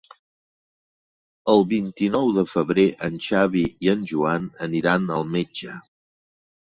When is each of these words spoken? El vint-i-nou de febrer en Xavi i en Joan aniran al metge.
El 1.51 1.59
vint-i-nou 1.73 2.31
de 2.37 2.45
febrer 2.53 2.85
en 3.07 3.19
Xavi 3.25 3.65
i 3.87 3.91
en 3.93 4.01
Joan 4.13 4.49
aniran 4.69 5.05
al 5.19 5.27
metge. 5.35 5.77